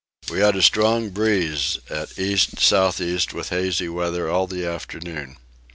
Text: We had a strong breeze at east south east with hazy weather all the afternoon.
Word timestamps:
We 0.31 0.39
had 0.39 0.55
a 0.55 0.63
strong 0.63 1.09
breeze 1.11 1.77
at 1.87 2.17
east 2.17 2.57
south 2.59 2.99
east 2.99 3.35
with 3.35 3.49
hazy 3.49 3.87
weather 3.87 4.27
all 4.31 4.47
the 4.47 4.65
afternoon. 4.65 5.37